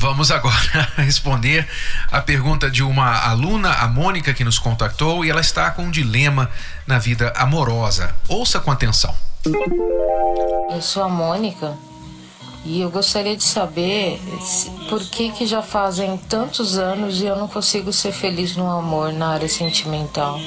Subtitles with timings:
[0.00, 1.68] Vamos agora responder
[2.10, 5.90] a pergunta de uma aluna, a Mônica, que nos contactou e ela está com um
[5.90, 6.50] dilema
[6.86, 8.14] na vida amorosa.
[8.26, 9.14] Ouça com atenção.
[10.70, 11.76] Eu sou a Mônica
[12.64, 14.18] e eu gostaria de saber
[14.88, 19.12] por que que já fazem tantos anos e eu não consigo ser feliz no amor
[19.12, 20.40] na área sentimental.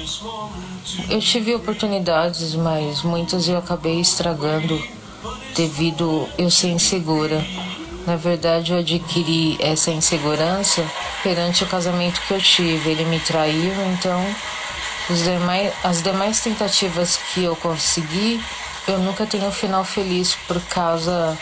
[1.12, 4.82] Eu tive oportunidades, mas muitas eu acabei estragando
[5.56, 7.46] devido eu ser insegura.
[8.06, 10.86] Na verdade, eu adquiri essa insegurança
[11.22, 12.92] perante o casamento que eu tive.
[12.92, 14.36] Ele me traiu, então
[15.10, 18.42] demais, as demais tentativas que eu consegui,
[18.88, 21.38] eu nunca tenho um final feliz por causa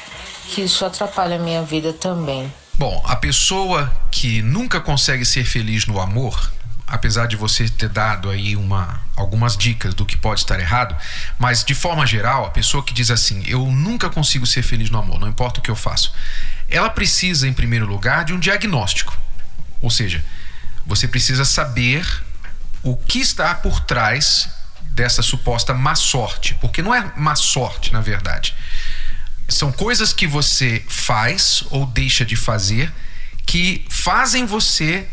[0.50, 2.52] que isso atrapalha a minha vida também.
[2.76, 6.52] Bom, a pessoa que nunca consegue ser feliz no amor,
[6.92, 10.94] apesar de você ter dado aí uma, algumas dicas do que pode estar errado,
[11.40, 15.00] mas de forma geral, a pessoa que diz assim: Eu nunca consigo ser feliz no
[15.00, 16.14] amor, não importa o que eu faço,
[16.68, 19.18] ela precisa, em primeiro lugar, de um diagnóstico.
[19.82, 20.24] Ou seja,
[20.86, 22.06] você precisa saber
[22.84, 24.50] o que está por trás
[24.92, 28.54] dessa suposta má sorte, porque não é má sorte, na verdade.
[29.48, 32.92] São coisas que você faz ou deixa de fazer
[33.46, 35.08] que fazem você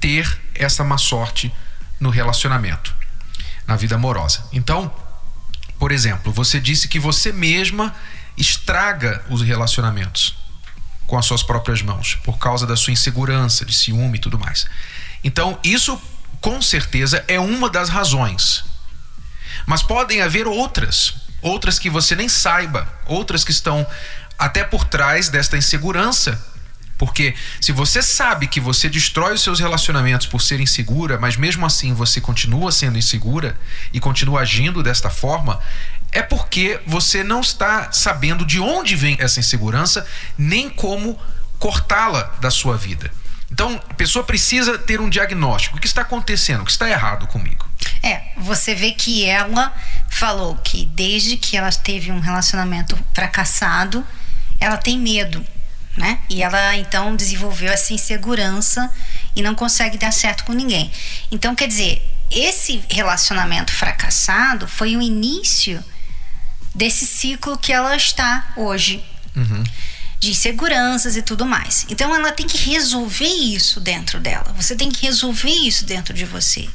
[0.00, 1.52] ter essa má sorte
[2.00, 2.94] no relacionamento,
[3.66, 4.44] na vida amorosa.
[4.52, 4.92] Então,
[5.78, 7.94] por exemplo, você disse que você mesma
[8.36, 10.36] estraga os relacionamentos
[11.06, 14.66] com as suas próprias mãos, por causa da sua insegurança, de ciúme e tudo mais.
[15.24, 16.00] Então, isso
[16.40, 18.64] com certeza é uma das razões.
[19.66, 23.86] Mas podem haver outras, outras que você nem saiba, outras que estão
[24.38, 26.42] até por trás desta insegurança
[26.98, 31.64] porque se você sabe que você destrói os seus relacionamentos por ser insegura, mas mesmo
[31.64, 33.56] assim você continua sendo insegura
[33.92, 35.60] e continua agindo desta forma,
[36.10, 40.04] é porque você não está sabendo de onde vem essa insegurança,
[40.36, 41.16] nem como
[41.58, 43.10] cortá-la da sua vida.
[43.50, 45.78] Então, a pessoa precisa ter um diagnóstico.
[45.78, 46.62] O que está acontecendo?
[46.62, 47.66] O que está errado comigo?
[48.02, 49.72] É, você vê que ela
[50.10, 54.04] falou que desde que ela teve um relacionamento fracassado,
[54.60, 55.44] ela tem medo
[55.96, 56.20] né?
[56.28, 58.90] E ela então desenvolveu essa insegurança
[59.34, 60.90] e não consegue dar certo com ninguém.
[61.30, 65.82] Então, quer dizer, esse relacionamento fracassado foi o início
[66.74, 69.02] desse ciclo que ela está hoje.
[69.34, 69.64] Uhum.
[70.20, 71.86] De inseguranças e tudo mais.
[71.88, 74.52] Então ela tem que resolver isso dentro dela.
[74.56, 76.68] Você tem que resolver isso dentro de você.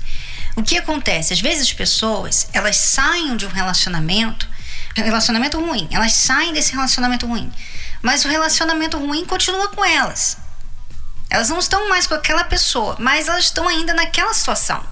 [0.56, 1.34] O que acontece?
[1.34, 4.48] Às vezes as pessoas, elas saem de um relacionamento,
[4.96, 7.52] relacionamento ruim, elas saem desse relacionamento ruim
[8.04, 10.38] mas o relacionamento ruim continua com elas.
[11.30, 14.84] Elas não estão mais com aquela pessoa, mas elas estão ainda naquela situação.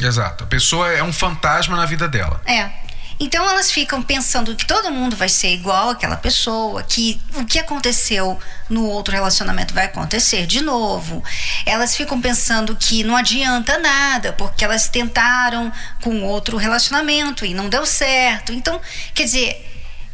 [0.00, 0.44] Exato.
[0.44, 2.40] A pessoa é um fantasma na vida dela.
[2.46, 2.70] É.
[3.18, 7.58] Então elas ficam pensando que todo mundo vai ser igual àquela pessoa, que o que
[7.58, 8.38] aconteceu
[8.68, 11.22] no outro relacionamento vai acontecer de novo.
[11.66, 17.68] Elas ficam pensando que não adianta nada, porque elas tentaram com outro relacionamento e não
[17.68, 18.52] deu certo.
[18.52, 18.80] Então,
[19.14, 19.69] quer dizer,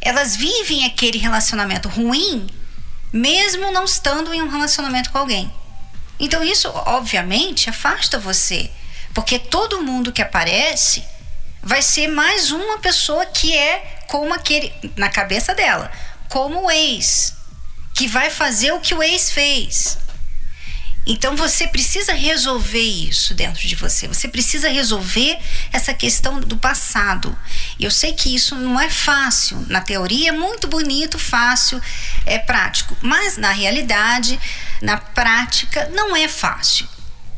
[0.07, 2.47] elas vivem aquele relacionamento ruim,
[3.11, 5.53] mesmo não estando em um relacionamento com alguém.
[6.17, 8.71] Então isso, obviamente, afasta você,
[9.13, 11.03] porque todo mundo que aparece
[11.61, 15.91] vai ser mais uma pessoa que é como aquele na cabeça dela,
[16.29, 17.33] como o ex,
[17.93, 19.97] que vai fazer o que o ex fez.
[21.09, 24.09] Então você precisa resolver isso dentro de você.
[24.09, 25.39] Você precisa resolver
[25.71, 27.37] essa questão do passado.
[27.79, 29.65] E eu sei que isso não é fácil.
[29.69, 31.81] Na teoria é muito bonito, fácil,
[32.25, 32.97] é prático.
[33.01, 34.37] Mas na realidade,
[34.81, 36.85] na prática, não é fácil.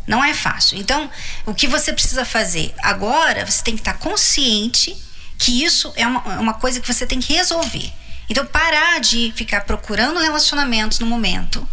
[0.08, 0.80] Não é fácil.
[0.80, 1.08] Então,
[1.46, 2.74] o que você precisa fazer?
[2.80, 4.98] Agora, você tem que estar consciente
[5.38, 7.94] que isso é uma, uma coisa que você tem que resolver.
[8.28, 11.70] Então, parar de ficar procurando relacionamentos no momento.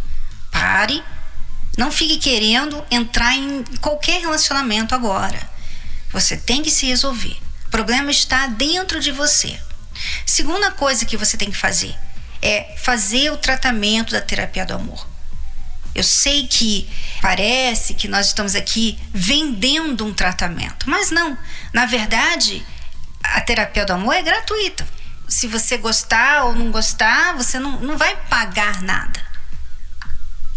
[0.51, 1.03] Pare
[1.77, 5.39] não fique querendo entrar em qualquer relacionamento agora.
[6.11, 7.37] Você tem que se resolver.
[7.67, 9.59] O problema está dentro de você.
[10.25, 11.95] Segunda coisa que você tem que fazer
[12.41, 15.07] é fazer o tratamento da terapia do amor.
[15.93, 16.89] Eu sei que
[17.21, 21.37] parece que nós estamos aqui vendendo um tratamento, mas não.
[21.73, 22.65] Na verdade,
[23.23, 24.87] a terapia do amor é gratuita.
[25.27, 29.26] Se você gostar ou não gostar, você não, não vai pagar nada.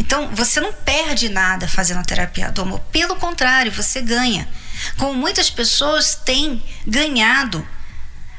[0.01, 2.81] Então, você não perde nada fazendo a terapia do amor.
[2.91, 4.49] Pelo contrário, você ganha.
[4.97, 7.67] Como muitas pessoas têm ganhado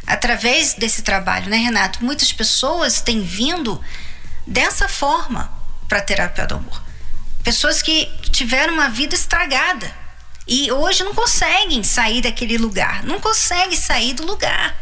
[0.07, 2.03] através desse trabalho, né, Renato?
[2.03, 3.79] Muitas pessoas têm vindo
[4.45, 5.53] dessa forma
[5.87, 6.81] para a terapia do amor.
[7.43, 9.93] Pessoas que tiveram uma vida estragada
[10.47, 14.75] e hoje não conseguem sair daquele lugar, não conseguem sair do lugar.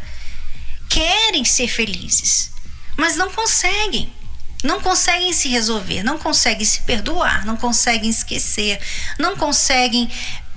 [0.88, 2.52] Querem ser felizes,
[2.96, 4.10] mas não conseguem.
[4.62, 8.78] Não conseguem se resolver, não conseguem se perdoar, não conseguem esquecer,
[9.18, 10.10] não conseguem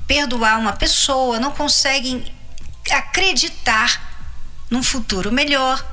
[0.05, 2.25] perdoar uma pessoa, não conseguem
[2.91, 4.13] acreditar
[4.69, 5.83] num futuro melhor.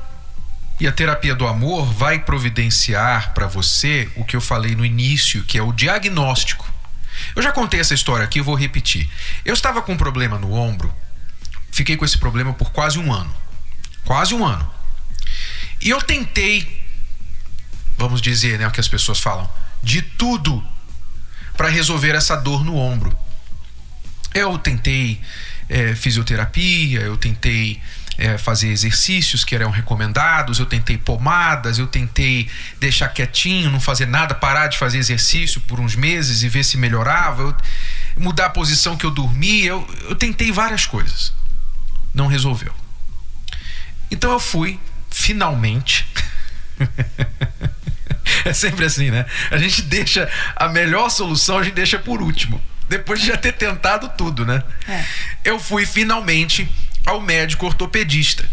[0.80, 5.44] E a terapia do amor vai providenciar para você o que eu falei no início,
[5.44, 6.66] que é o diagnóstico.
[7.36, 9.08] Eu já contei essa história aqui, eu vou repetir.
[9.44, 10.92] Eu estava com um problema no ombro,
[11.70, 13.34] fiquei com esse problema por quase um ano.
[14.06, 14.68] Quase um ano.
[15.82, 16.79] E eu tentei,
[18.00, 19.48] vamos dizer, né, o que as pessoas falam,
[19.82, 20.64] de tudo
[21.54, 23.14] para resolver essa dor no ombro.
[24.34, 25.20] Eu tentei
[25.68, 27.78] é, fisioterapia, eu tentei
[28.16, 32.48] é, fazer exercícios que eram recomendados, eu tentei pomadas, eu tentei
[32.78, 36.78] deixar quietinho, não fazer nada, parar de fazer exercício por uns meses e ver se
[36.78, 37.56] melhorava, eu,
[38.16, 41.34] mudar a posição que eu dormia, eu, eu tentei várias coisas.
[42.14, 42.72] Não resolveu.
[44.10, 44.80] Então eu fui,
[45.10, 46.08] finalmente.
[48.44, 49.26] é sempre assim, né?
[49.50, 52.60] A gente deixa a melhor solução, a gente deixa por último
[52.90, 54.64] depois de já ter tentado tudo, né?
[54.88, 55.04] É.
[55.44, 56.68] Eu fui finalmente
[57.06, 58.44] ao médico ortopedista.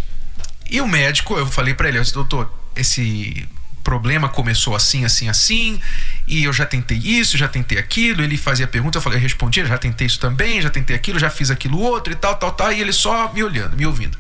[0.70, 3.48] E o médico, eu falei para ele, eu disse, doutor, esse
[3.84, 5.82] problema começou assim, assim, assim,
[6.28, 8.22] e eu já tentei isso, já tentei aquilo.
[8.22, 11.32] Ele fazia pergunta, eu falei, eu respondia, já tentei isso também, já tentei aquilo, já
[11.32, 14.18] fiz aquilo outro e tal, tal, tal, e ele só me olhando, me ouvindo.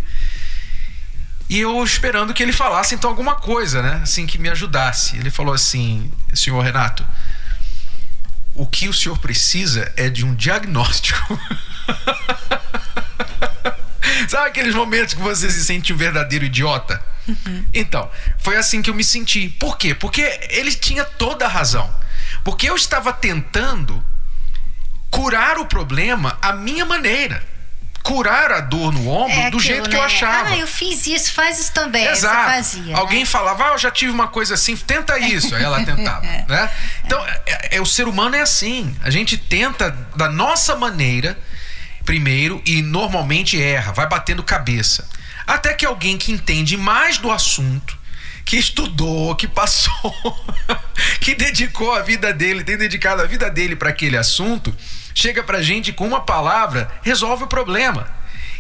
[1.50, 4.02] E eu esperando que ele falasse então alguma coisa, né?
[4.04, 5.18] Assim, que me ajudasse.
[5.18, 7.08] Ele falou assim: Senhor Renato,
[8.54, 11.38] o que o senhor precisa é de um diagnóstico.
[14.28, 17.02] Sabe aqueles momentos que você se sente um verdadeiro idiota?
[17.28, 17.66] Uhum.
[17.74, 19.48] Então, foi assim que eu me senti.
[19.48, 19.96] Por quê?
[19.96, 21.90] Porque ele tinha toda a razão.
[22.44, 24.04] Porque eu estava tentando
[25.10, 27.42] curar o problema à minha maneira
[28.08, 30.06] curar a dor no ombro é do aquilo, jeito que eu né?
[30.06, 30.50] achava.
[30.50, 32.06] Ah, eu fiz isso, faz isso também.
[32.08, 32.52] Exato.
[32.52, 32.94] Fazia, né?
[32.96, 33.26] Alguém né?
[33.26, 35.54] falava, ah, eu já tive uma coisa assim, tenta isso.
[35.54, 36.24] Aí ela tentava.
[36.26, 36.46] é.
[36.48, 36.70] né?
[37.04, 38.96] Então, é, é, o ser humano é assim.
[39.04, 41.38] A gente tenta da nossa maneira
[42.06, 45.06] primeiro e normalmente erra, vai batendo cabeça.
[45.46, 47.98] Até que alguém que entende mais do assunto,
[48.46, 50.16] que estudou, que passou,
[51.20, 54.74] que dedicou a vida dele, tem dedicado a vida dele para aquele assunto,
[55.18, 58.08] chega pra gente com uma palavra, resolve o problema.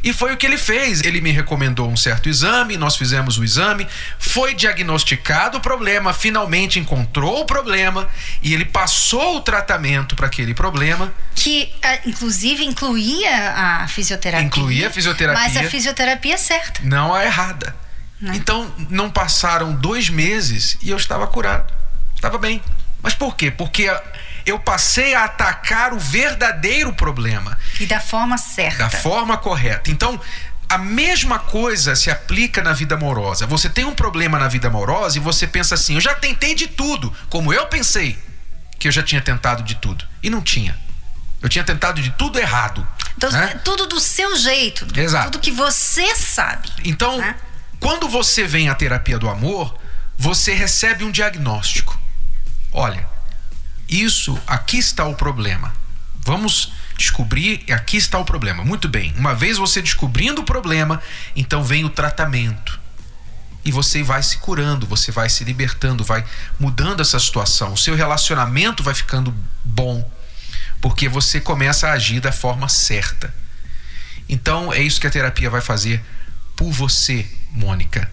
[0.03, 1.01] E foi o que ele fez.
[1.03, 3.87] Ele me recomendou um certo exame, nós fizemos o exame,
[4.17, 8.09] foi diagnosticado o problema, finalmente encontrou o problema
[8.41, 11.13] e ele passou o tratamento para aquele problema.
[11.35, 14.47] Que, ah, inclusive, incluía a fisioterapia.
[14.47, 15.43] Incluía a fisioterapia.
[15.43, 16.81] Mas a fisioterapia é certa.
[16.83, 17.75] Não a errada.
[18.19, 18.31] Não.
[18.31, 18.37] Né?
[18.37, 21.71] Então, não passaram dois meses e eu estava curado.
[22.15, 22.63] Estava bem.
[23.03, 23.51] Mas por quê?
[23.51, 23.87] Porque
[24.47, 27.57] eu passei a atacar o verdadeiro problema.
[27.79, 28.77] E da forma certa.
[28.77, 29.91] Da forma correta.
[29.91, 30.19] Então,
[30.69, 33.45] a mesma coisa se aplica na vida amorosa.
[33.45, 36.67] Você tem um problema na vida amorosa e você pensa assim: eu já tentei de
[36.67, 38.17] tudo, como eu pensei
[38.79, 40.05] que eu já tinha tentado de tudo.
[40.23, 40.77] E não tinha.
[41.41, 42.87] Eu tinha tentado de tudo errado.
[43.17, 43.59] Então, né?
[43.65, 44.87] Tudo do seu jeito.
[44.97, 45.31] Exato.
[45.31, 46.69] Tudo que você sabe.
[46.85, 47.35] Então, né?
[47.81, 49.77] quando você vem à terapia do amor,
[50.17, 51.97] você recebe um diagnóstico.
[52.71, 53.07] Olha,
[53.87, 55.73] isso, aqui está o problema.
[56.25, 58.63] Vamos descobrir, aqui está o problema.
[58.63, 59.13] Muito bem.
[59.17, 61.01] Uma vez você descobrindo o problema,
[61.35, 62.79] então vem o tratamento.
[63.63, 66.25] E você vai se curando, você vai se libertando, vai
[66.59, 67.73] mudando essa situação.
[67.73, 70.09] O seu relacionamento vai ficando bom,
[70.81, 73.33] porque você começa a agir da forma certa.
[74.27, 76.03] Então é isso que a terapia vai fazer
[76.55, 78.09] por você, Mônica.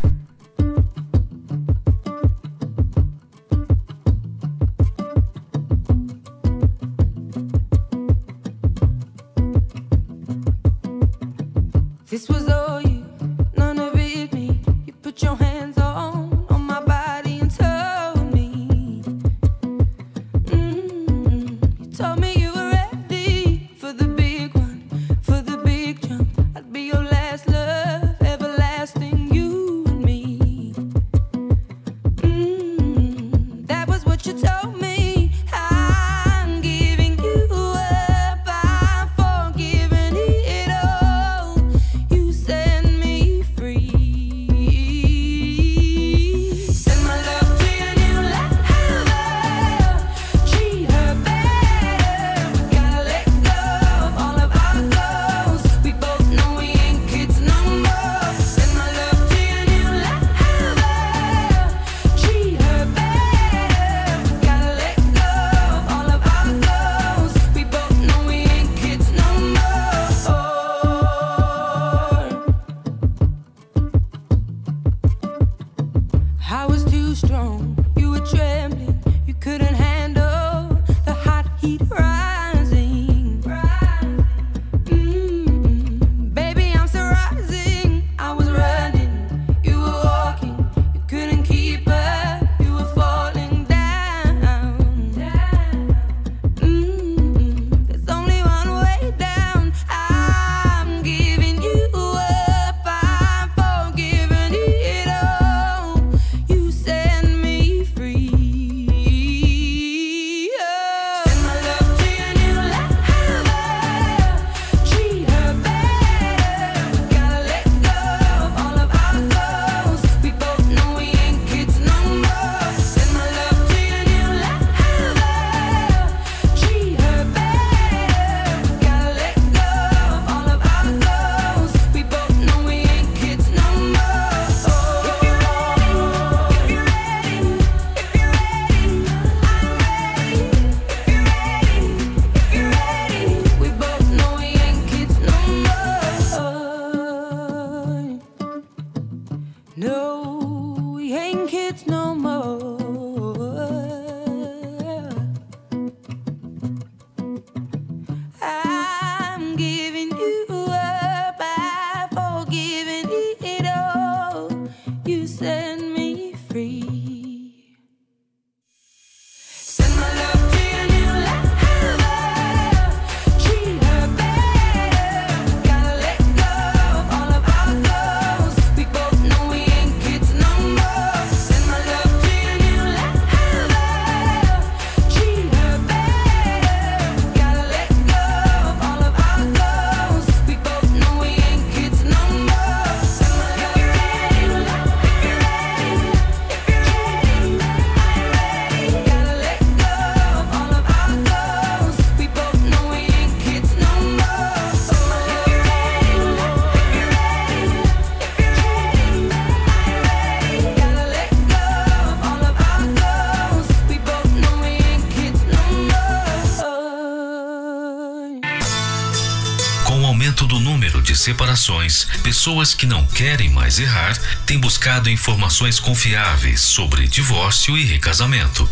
[221.25, 224.15] Separações, pessoas que não querem mais errar
[224.45, 228.69] têm buscado informações confiáveis sobre divórcio e recasamento.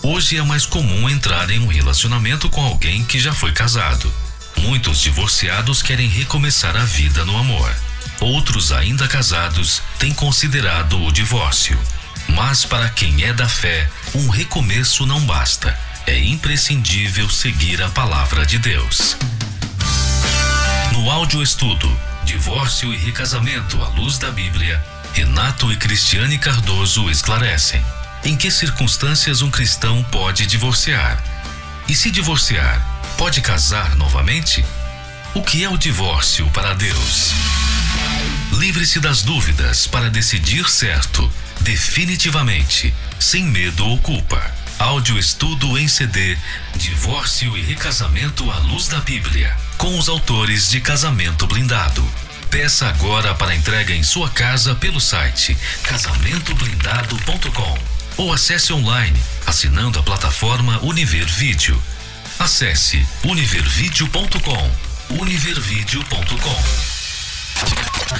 [0.00, 4.12] Hoje é mais comum entrar em um relacionamento com alguém que já foi casado.
[4.58, 7.74] Muitos divorciados querem recomeçar a vida no amor.
[8.20, 11.78] Outros ainda casados têm considerado o divórcio.
[12.28, 15.76] Mas para quem é da fé, um recomeço não basta.
[16.06, 19.16] É imprescindível seguir a palavra de Deus.
[21.08, 21.90] No áudio estudo
[22.22, 24.78] Divórcio e Recasamento à Luz da Bíblia,
[25.14, 27.82] Renato e Cristiane Cardoso esclarecem
[28.22, 31.18] em que circunstâncias um cristão pode divorciar.
[31.88, 32.86] E se divorciar,
[33.16, 34.62] pode casar novamente?
[35.34, 37.32] O que é o divórcio para Deus?
[38.52, 44.52] Livre-se das dúvidas para decidir certo, definitivamente, sem medo ou culpa.
[44.78, 46.38] Áudio estudo em CD
[46.76, 52.06] Divórcio e Recasamento à Luz da Bíblia, com os autores de Casamento Blindado.
[52.48, 57.78] Peça agora para entrega em sua casa pelo site casamentoblindado.com
[58.16, 61.82] ou acesse online assinando a plataforma Univer Vídeo.
[62.38, 64.70] Acesse univervideo.com.
[65.10, 66.62] univervideo.com.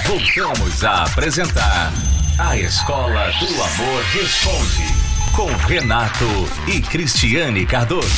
[0.05, 1.93] Voltamos a apresentar
[2.37, 4.98] A Escola do Amor Responde
[5.39, 6.25] com Renato
[6.67, 8.09] e Cristiane Cardoso.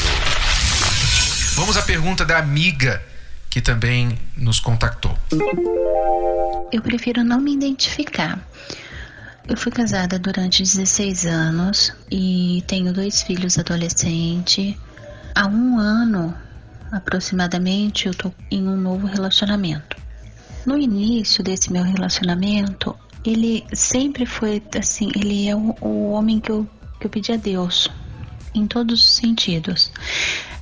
[1.53, 2.99] Vamos à pergunta da amiga
[3.47, 5.15] que também nos contactou.
[6.71, 8.39] Eu prefiro não me identificar.
[9.47, 14.75] Eu fui casada durante 16 anos e tenho dois filhos adolescentes.
[15.35, 16.35] Há um ano,
[16.91, 19.95] aproximadamente, eu tô em um novo relacionamento.
[20.65, 26.51] No início desse meu relacionamento, ele sempre foi assim, ele é o, o homem que
[26.51, 26.67] eu,
[27.01, 27.89] que eu pedi a Deus,
[28.53, 29.91] em todos os sentidos.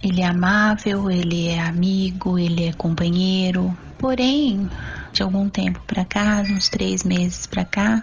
[0.02, 3.78] Ele é amável, ele é amigo, ele é companheiro.
[3.98, 4.70] Porém,
[5.12, 8.02] de algum tempo para cá, uns três meses para cá,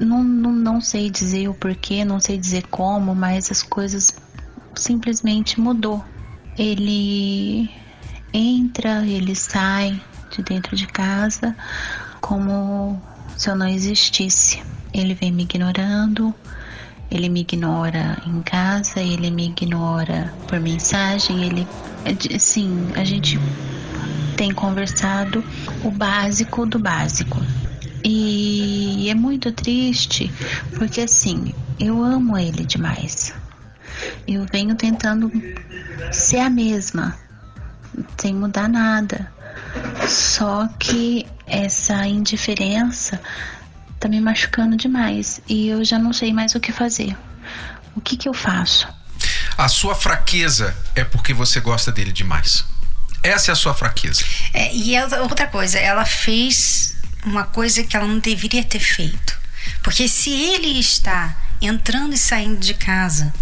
[0.00, 4.12] não, não, não sei dizer o porquê, não sei dizer como, mas as coisas
[4.74, 6.04] simplesmente mudou.
[6.58, 7.70] Ele
[8.32, 11.56] entra, ele sai de dentro de casa
[12.20, 13.00] como
[13.36, 14.60] se eu não existisse.
[14.92, 16.34] Ele vem me ignorando,
[17.10, 21.66] ele me ignora em casa, ele me ignora por mensagem, ele
[22.38, 23.38] sim, a gente
[24.36, 25.44] tem conversado
[25.84, 27.40] o básico do básico.
[28.02, 30.32] E é muito triste
[30.78, 33.34] porque assim, eu amo ele demais.
[34.26, 35.30] Eu venho tentando
[36.10, 37.18] ser a mesma,
[38.16, 39.30] sem mudar nada.
[40.08, 43.20] Só que essa indiferença
[44.00, 47.16] tá me machucando demais e eu já não sei mais o que fazer.
[47.94, 48.88] O que que eu faço?
[49.58, 52.64] A sua fraqueza é porque você gosta dele demais.
[53.22, 54.24] Essa é a sua fraqueza.
[54.54, 59.38] É, e é outra coisa, ela fez uma coisa que ela não deveria ter feito.
[59.82, 63.34] Porque se ele está entrando e saindo de casa,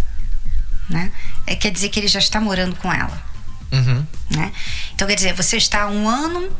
[0.90, 1.12] né,
[1.46, 3.22] é, quer dizer que ele já está morando com ela.
[3.70, 4.04] Uhum.
[4.28, 4.52] Né?
[4.92, 6.50] Então quer dizer, você está há um ano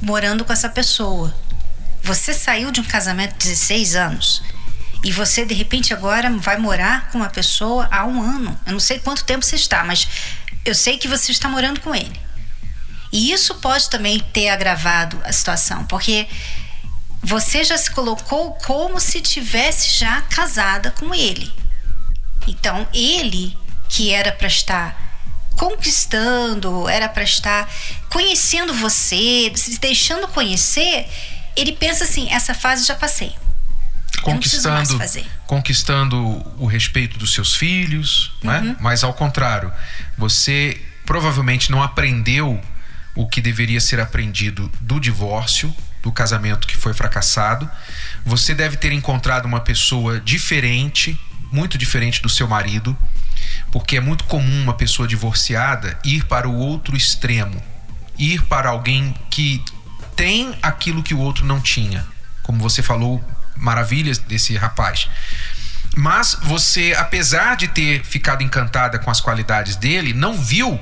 [0.00, 1.32] morando com essa pessoa.
[2.02, 4.42] Você saiu de um casamento de 16 anos
[5.04, 8.58] e você de repente agora vai morar com uma pessoa há um ano.
[8.66, 10.08] Eu não sei quanto tempo você está, mas
[10.64, 12.20] eu sei que você está morando com ele.
[13.12, 16.26] E isso pode também ter agravado a situação, porque
[17.22, 21.52] você já se colocou como se tivesse já casada com ele.
[22.48, 23.56] Então, ele
[23.88, 25.12] que era para estar
[25.56, 27.70] conquistando, era para estar
[28.08, 31.06] conhecendo você, se deixando conhecer,
[31.56, 33.34] ele pensa assim: essa fase já passei.
[34.20, 34.98] Conquistando,
[35.46, 36.16] conquistando
[36.58, 38.58] o respeito dos seus filhos, né?
[38.58, 38.64] uhum.
[38.66, 38.76] né?
[38.78, 39.72] mas ao contrário,
[40.16, 42.60] você provavelmente não aprendeu
[43.14, 47.68] o que deveria ser aprendido do divórcio, do casamento que foi fracassado.
[48.24, 51.18] Você deve ter encontrado uma pessoa diferente,
[51.50, 52.96] muito diferente do seu marido,
[53.70, 57.62] porque é muito comum uma pessoa divorciada ir para o outro extremo,
[58.18, 59.62] ir para alguém que
[60.16, 62.06] tem aquilo que o outro não tinha.
[62.42, 63.22] Como você falou,
[63.56, 65.08] maravilhas desse rapaz.
[65.96, 70.80] Mas você, apesar de ter ficado encantada com as qualidades dele, não viu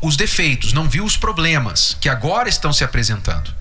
[0.00, 3.54] os defeitos, não viu os problemas que agora estão se apresentando.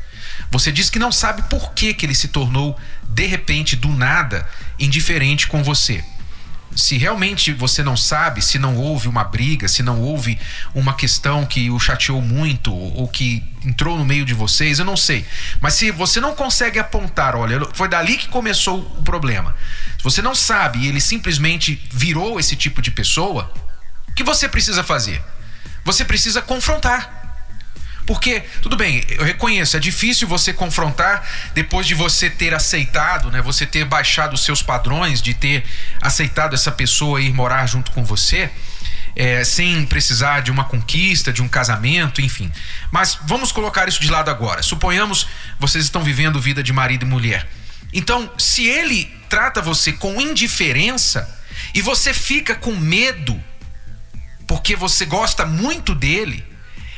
[0.50, 2.78] Você diz que não sabe por que, que ele se tornou,
[3.10, 4.48] de repente, do nada,
[4.80, 6.04] indiferente com você.
[6.76, 10.40] Se realmente você não sabe, se não houve uma briga, se não houve
[10.76, 14.96] uma questão que o chateou muito ou que entrou no meio de vocês, eu não
[14.96, 15.26] sei.
[15.60, 19.56] Mas se você não consegue apontar, olha, foi dali que começou o problema.
[19.98, 23.52] Se você não sabe e ele simplesmente virou esse tipo de pessoa,
[24.08, 25.22] o que você precisa fazer?
[25.84, 27.17] Você precisa confrontar.
[28.08, 33.42] Porque, tudo bem, eu reconheço, é difícil você confrontar depois de você ter aceitado, né?
[33.42, 35.66] Você ter baixado os seus padrões, de ter
[36.02, 38.50] aceitado essa pessoa ir morar junto com você.
[39.14, 42.52] É, sem precisar de uma conquista, de um casamento, enfim.
[42.92, 44.62] Mas vamos colocar isso de lado agora.
[44.62, 45.28] Suponhamos
[45.60, 47.48] vocês estão vivendo vida de marido e mulher.
[47.92, 51.28] Então, se ele trata você com indiferença
[51.74, 53.44] e você fica com medo
[54.46, 56.46] porque você gosta muito dele,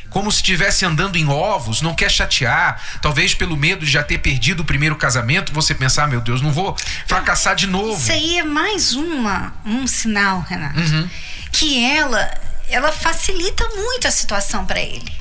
[0.10, 4.18] como se estivesse andando em ovos, não quer chatear, talvez pelo medo de já ter
[4.18, 8.00] perdido o primeiro casamento, você pensar, ah, meu Deus, não vou fracassar de novo.
[8.00, 11.10] Isso aí é mais uma, um sinal, Renato, uhum.
[11.52, 12.34] que ela,
[12.70, 15.12] ela facilita muito a situação para ele.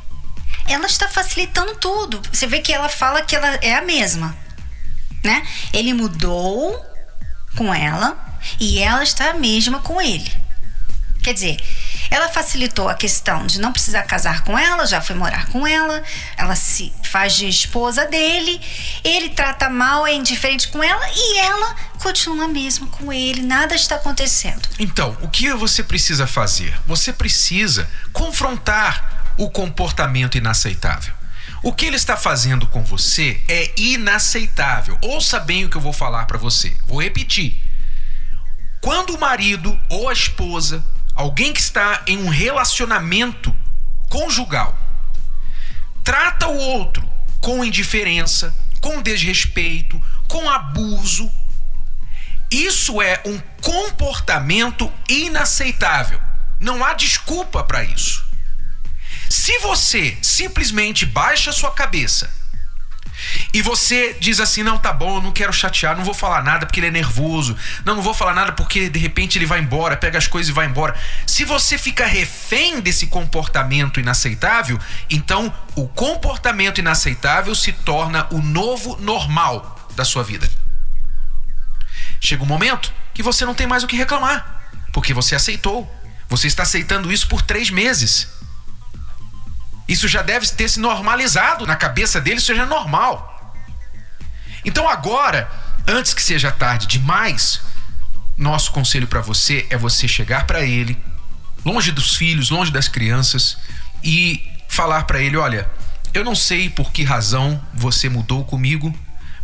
[0.66, 2.20] Ela está facilitando tudo.
[2.30, 4.36] Você vê que ela fala que ela é a mesma,
[5.24, 5.46] né?
[5.72, 6.84] Ele mudou
[7.56, 8.16] com ela
[8.60, 10.30] e ela está a mesma com ele.
[11.28, 11.60] Quer dizer,
[12.10, 16.02] ela facilitou a questão de não precisar casar com ela, já foi morar com ela,
[16.38, 18.58] ela se faz de esposa dele,
[19.04, 23.96] ele trata mal, é indiferente com ela e ela continua mesmo com ele, nada está
[23.96, 24.66] acontecendo.
[24.78, 26.74] Então, o que você precisa fazer?
[26.86, 31.12] Você precisa confrontar o comportamento inaceitável.
[31.62, 34.96] O que ele está fazendo com você é inaceitável.
[35.02, 36.74] Ouça bem o que eu vou falar para você.
[36.86, 37.60] Vou repetir.
[38.80, 40.82] Quando o marido ou a esposa
[41.18, 43.52] alguém que está em um relacionamento
[44.08, 44.78] conjugal
[46.04, 47.06] trata o outro
[47.40, 51.28] com indiferença, com desrespeito, com abuso,
[52.50, 56.20] isso é um comportamento inaceitável.
[56.60, 58.24] Não há desculpa para isso.
[59.28, 62.30] Se você simplesmente baixa sua cabeça
[63.52, 66.66] e você diz assim: não, tá bom, eu não quero chatear, não vou falar nada
[66.66, 69.96] porque ele é nervoso, não, não vou falar nada porque de repente ele vai embora,
[69.96, 70.94] pega as coisas e vai embora.
[71.26, 74.78] Se você fica refém desse comportamento inaceitável,
[75.10, 80.48] então o comportamento inaceitável se torna o novo normal da sua vida.
[82.20, 85.92] Chega um momento que você não tem mais o que reclamar, porque você aceitou.
[86.28, 88.28] Você está aceitando isso por três meses.
[89.88, 93.56] Isso já deve ter se normalizado na cabeça dele, já é normal.
[94.64, 95.50] Então agora,
[95.86, 97.62] antes que seja tarde demais,
[98.36, 100.96] nosso conselho para você é você chegar para ele,
[101.64, 103.56] longe dos filhos, longe das crianças
[104.04, 105.68] e falar para ele, olha,
[106.12, 108.94] eu não sei por que razão você mudou comigo,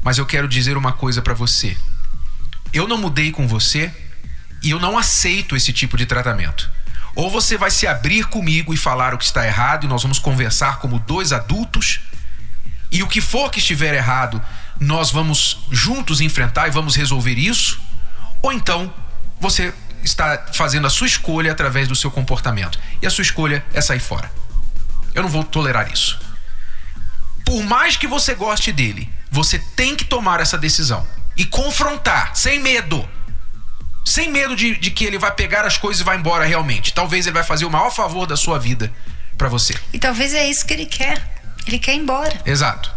[0.02, 1.76] mas eu quero dizer uma coisa para você.
[2.72, 3.90] Eu não mudei com você
[4.62, 6.70] e eu não aceito esse tipo de tratamento.
[7.14, 10.18] Ou você vai se abrir comigo e falar o que está errado e nós vamos
[10.18, 12.00] conversar como dois adultos.
[12.90, 14.42] E o que for que estiver errado,
[14.81, 17.81] nós vamos juntos enfrentar e vamos resolver isso.
[18.42, 18.92] Ou então
[19.40, 19.72] você
[20.03, 22.79] está fazendo a sua escolha através do seu comportamento.
[23.00, 24.31] E a sua escolha é sair fora.
[25.14, 26.18] Eu não vou tolerar isso.
[27.44, 32.61] Por mais que você goste dele, você tem que tomar essa decisão e confrontar, sem
[32.61, 33.09] medo
[34.05, 36.93] sem medo de, de que ele vai pegar as coisas e vai embora realmente.
[36.93, 38.93] Talvez ele vai fazer o maior favor da sua vida
[39.38, 39.75] para você.
[39.93, 41.43] E talvez é isso que ele quer.
[41.67, 42.38] Ele quer ir embora.
[42.45, 42.93] Exato.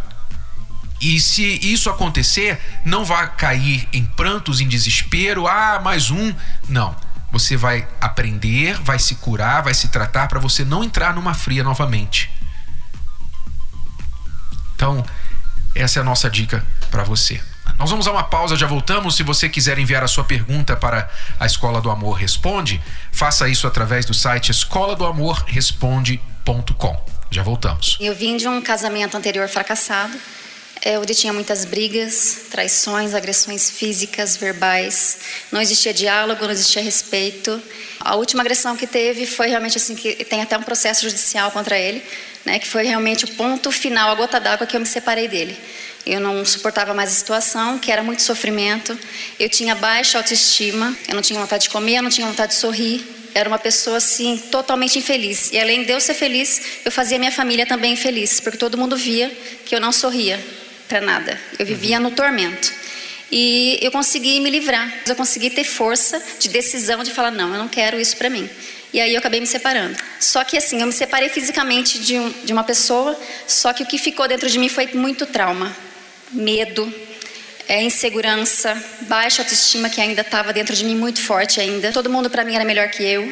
[1.00, 6.34] E se isso acontecer, não vai cair em prantos, em desespero, ah, mais um.
[6.68, 6.96] Não.
[7.32, 11.64] Você vai aprender, vai se curar, vai se tratar para você não entrar numa fria
[11.64, 12.32] novamente.
[14.76, 15.06] Então,
[15.76, 17.42] essa é a nossa dica para você.
[17.78, 19.16] Nós vamos a uma pausa, já voltamos.
[19.16, 21.10] Se você quiser enviar a sua pergunta para
[21.40, 26.98] a Escola do Amor Responde, faça isso através do site escola do amor responde.com.
[27.30, 27.98] Já voltamos.
[28.00, 30.18] Eu vim de um casamento anterior fracassado,
[30.82, 35.20] é, onde tinha muitas brigas, traições, agressões físicas, verbais.
[35.52, 37.62] Não existia diálogo, não existia respeito.
[38.00, 41.78] A última agressão que teve foi realmente assim que tem até um processo judicial contra
[41.78, 42.02] ele,
[42.46, 45.58] né, que foi realmente o ponto final, a gota d'água que eu me separei dele.
[46.08, 48.98] Eu não suportava mais a situação, que era muito sofrimento.
[49.38, 52.58] Eu tinha baixa autoestima, eu não tinha vontade de comer, eu não tinha vontade de
[52.58, 53.06] sorrir.
[53.36, 55.52] Era uma pessoa assim totalmente infeliz.
[55.52, 58.96] E além de eu ser feliz, eu fazia minha família também infeliz, porque todo mundo
[58.96, 59.30] via
[59.66, 60.40] que eu não sorria
[60.88, 61.38] para nada.
[61.60, 62.74] Eu vivia no tormento.
[63.30, 64.90] E eu consegui me livrar.
[65.06, 68.50] Eu consegui ter força de decisão de falar não, eu não quero isso para mim.
[68.94, 69.98] E aí eu acabei me separando.
[70.22, 73.86] Só que assim, eu me separei fisicamente de, um, de uma pessoa, só que o
[73.86, 75.87] que ficou dentro de mim foi muito trauma
[76.32, 76.94] medo,
[77.68, 81.92] é, insegurança, baixa autoestima que ainda estava dentro de mim muito forte ainda.
[81.92, 83.32] Todo mundo para mim era melhor que eu.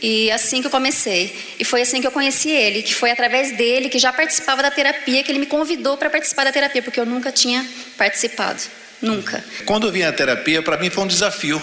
[0.00, 1.36] E assim que eu comecei.
[1.58, 4.70] E foi assim que eu conheci ele, que foi através dele, que já participava da
[4.70, 8.60] terapia, que ele me convidou para participar da terapia, porque eu nunca tinha participado.
[9.02, 9.44] Nunca.
[9.64, 11.60] Quando eu vim à terapia, para mim foi um desafio.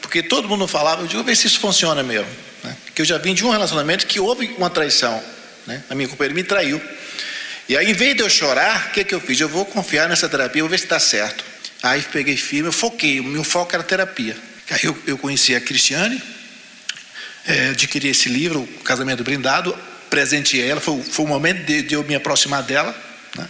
[0.00, 2.28] Porque todo mundo falava, eu digo, ver se isso funciona mesmo.
[2.62, 2.76] Né?
[2.94, 5.22] Que eu já vim de um relacionamento que houve uma traição.
[5.66, 5.82] Né?
[5.88, 6.80] A minha companheira me traiu.
[7.68, 9.38] E aí, em vez de eu chorar, o que, que eu fiz?
[9.38, 11.44] Eu vou confiar nessa terapia, vou ver se está certo.
[11.82, 14.34] Aí peguei firme, eu foquei, o meu foco era terapia.
[14.70, 16.22] Aí eu, eu conheci a Cristiane,
[17.46, 19.76] é, adquiri esse livro, O Casamento Brindado,
[20.08, 22.94] presenteei ela, foi, foi o momento de, de eu me aproximar dela.
[23.36, 23.46] Né?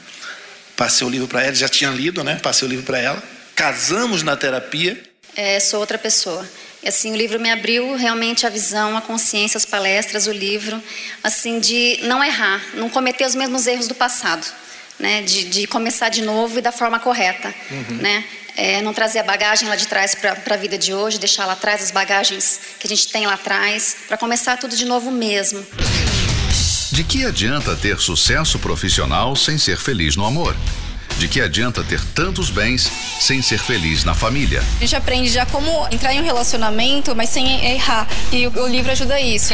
[0.76, 2.40] Passei o livro para ela, já tinha lido, né?
[2.42, 3.22] Passei o livro para ela.
[3.54, 5.00] Casamos na terapia.
[5.36, 6.48] É, sou outra pessoa.
[6.82, 10.80] E, assim, o livro me abriu realmente a visão, a consciência, as palestras, o livro,
[11.22, 14.46] assim, de não errar, não cometer os mesmos erros do passado,
[14.98, 15.22] né?
[15.22, 17.96] De, de começar de novo e da forma correta, uhum.
[17.96, 18.24] né?
[18.56, 21.52] É, não trazer a bagagem lá de trás para a vida de hoje, deixar lá
[21.52, 25.64] atrás as bagagens que a gente tem lá atrás, para começar tudo de novo mesmo.
[26.90, 30.56] De que adianta ter sucesso profissional sem ser feliz no amor?
[31.18, 32.88] De que adianta ter tantos bens
[33.20, 34.62] sem ser feliz na família?
[34.76, 38.06] A gente aprende já como entrar em um relacionamento, mas sem errar.
[38.30, 39.52] E o, o livro ajuda isso.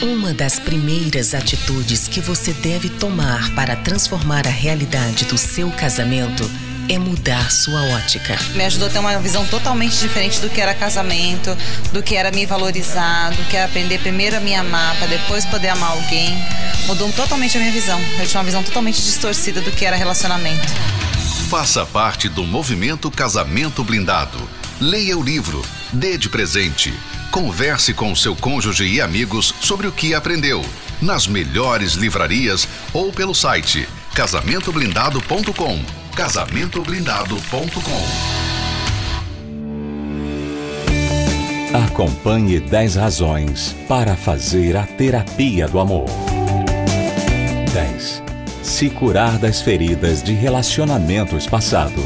[0.00, 6.50] Uma das primeiras atitudes que você deve tomar para transformar a realidade do seu casamento
[6.90, 8.36] é mudar sua ótica.
[8.56, 11.56] Me ajudou a ter uma visão totalmente diferente do que era casamento,
[11.92, 15.46] do que era me valorizar, do que era aprender primeiro a me amar, para depois
[15.46, 16.36] poder amar alguém.
[16.88, 18.00] Mudou totalmente a minha visão.
[18.18, 20.66] Eu tinha uma visão totalmente distorcida do que era relacionamento.
[21.48, 24.38] Faça parte do movimento Casamento Blindado.
[24.80, 26.92] Leia o livro, dê de presente.
[27.30, 30.64] Converse com seu cônjuge e amigos sobre o que aprendeu.
[31.00, 38.04] Nas melhores livrarias ou pelo site casamentoblindado.com casamentoblindado.com.
[41.86, 46.04] Acompanhe 10 razões para fazer a terapia do amor.
[47.72, 48.22] 10.
[48.62, 52.04] Se curar das feridas de relacionamentos passados.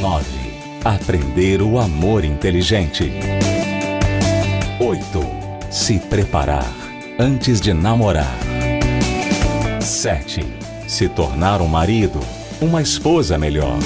[0.00, 0.26] 9.
[0.84, 3.12] Aprender o amor inteligente.
[4.80, 5.00] 8.
[5.70, 6.66] Se preparar
[7.16, 8.36] antes de namorar.
[9.80, 10.63] 7
[10.94, 12.20] se tornar um marido,
[12.60, 13.76] uma esposa melhor.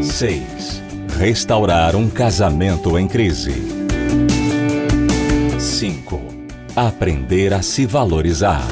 [0.00, 0.80] 6.
[1.18, 3.52] Restaurar um casamento em crise.
[5.58, 6.22] 5.
[6.76, 8.64] Aprender a se valorizar.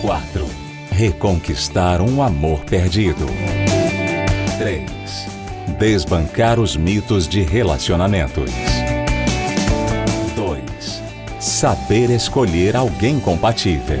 [0.00, 0.46] 4.
[0.92, 3.26] Reconquistar um amor perdido.
[4.56, 4.90] 3.
[5.78, 8.50] Desbancar os mitos de relacionamentos.
[10.34, 11.02] 2.
[11.38, 14.00] Saber escolher alguém compatível.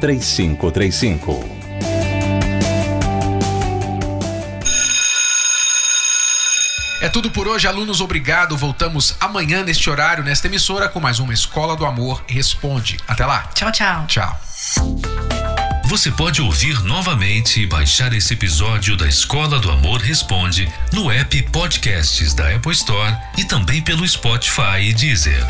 [0.00, 1.64] 3535.
[7.04, 8.00] É tudo por hoje, alunos.
[8.00, 8.56] Obrigado.
[8.56, 12.96] Voltamos amanhã neste horário, nesta emissora, com mais uma Escola do Amor Responde.
[13.06, 13.42] Até lá.
[13.54, 14.06] Tchau, tchau.
[14.06, 14.40] Tchau.
[15.84, 21.42] Você pode ouvir novamente e baixar esse episódio da Escola do Amor Responde no app
[21.50, 25.44] Podcasts da Apple Store e também pelo Spotify e Deezer.